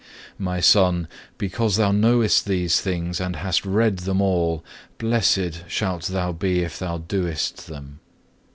[0.37, 0.43] 4.
[0.43, 1.07] "My son,
[1.37, 4.65] because thou knowest these things and hast read them all,
[4.97, 7.99] blessed shalt thou be if thou doest them.